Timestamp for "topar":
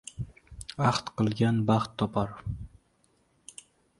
2.03-2.33